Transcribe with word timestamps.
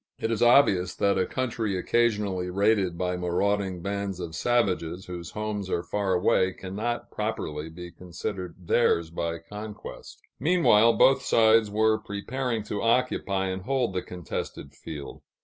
It 0.17 0.31
is 0.31 0.41
obvious 0.41 0.95
that 0.95 1.19
a 1.19 1.27
country 1.27 1.77
occasionally 1.77 2.49
raided 2.49 2.97
by 2.97 3.15
marauding 3.15 3.83
bands 3.83 4.19
of 4.19 4.33
savages, 4.33 5.05
whose 5.05 5.29
homes 5.29 5.69
are 5.69 5.83
far 5.83 6.13
away, 6.15 6.53
cannot 6.53 7.11
properly 7.11 7.69
be 7.69 7.91
considered 7.91 8.55
theirs 8.57 9.11
by 9.11 9.37
conquest. 9.37 10.19
Meanwhile, 10.39 10.93
both 10.97 11.21
sides 11.21 11.69
were 11.69 11.99
preparing 11.99 12.63
to 12.63 12.81
occupy 12.81 13.49
and 13.49 13.61
hold 13.61 13.93
the 13.93 14.01
contested 14.01 14.73
field. 14.73 15.21